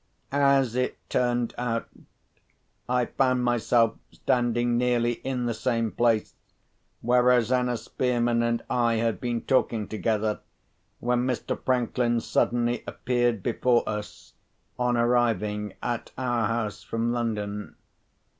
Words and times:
As 0.31 0.75
it 0.75 0.97
turned 1.11 1.53
out, 1.59 1.87
I 2.89 3.05
found 3.05 3.43
myself 3.43 3.97
standing 4.11 4.75
nearly 4.75 5.21
in 5.23 5.45
the 5.45 5.53
same 5.53 5.91
place 5.91 6.33
where 7.01 7.21
Rosanna 7.21 7.77
Spearman 7.77 8.41
and 8.41 8.63
I 8.67 8.95
had 8.95 9.21
been 9.21 9.41
talking 9.41 9.87
together 9.87 10.39
when 11.01 11.27
Mr. 11.27 11.55
Franklin 11.65 12.19
suddenly 12.19 12.83
appeared 12.87 13.43
before 13.43 13.87
us, 13.87 14.33
on 14.79 14.97
arriving 14.97 15.75
at 15.83 16.09
our 16.17 16.47
house 16.47 16.81
from 16.81 17.11
London. 17.13 17.75